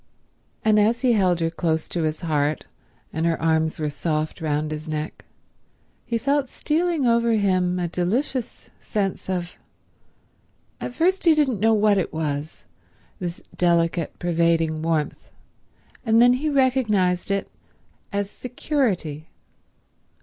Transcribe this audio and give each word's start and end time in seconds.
And 0.65 0.79
as 0.79 1.01
he 1.03 1.13
held 1.13 1.41
her 1.41 1.51
close 1.51 1.87
to 1.89 2.01
his 2.01 2.21
heart 2.21 2.65
and 3.13 3.23
her 3.27 3.39
arms 3.39 3.79
were 3.79 3.91
soft 3.91 4.41
round 4.41 4.71
his 4.71 4.89
neck, 4.89 5.25
he 6.07 6.17
felt 6.17 6.49
stealing 6.49 7.05
over 7.05 7.33
him 7.33 7.77
a 7.77 7.87
delicious 7.87 8.71
sense 8.79 9.29
of—at 9.29 10.95
first 10.95 11.25
he 11.25 11.35
didn't 11.35 11.59
know 11.59 11.75
what 11.75 11.99
it 11.99 12.11
was, 12.11 12.65
this 13.19 13.43
delicate, 13.55 14.17
pervading 14.17 14.81
warmth, 14.81 15.29
and 16.03 16.19
then 16.19 16.33
he 16.33 16.49
recognized 16.49 17.29
it 17.29 17.51
as 18.11 18.27
security. 18.27 19.29